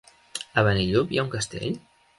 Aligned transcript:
A 0.61 0.63
Benillup 0.69 1.15
hi 1.15 1.21
ha 1.21 1.29
un 1.29 1.33
castell? 1.39 1.81